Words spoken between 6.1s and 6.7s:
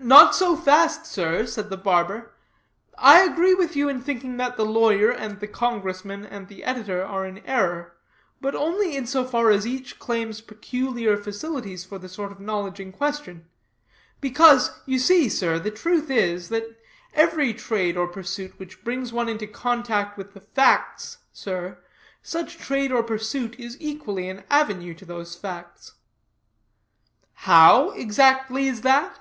and the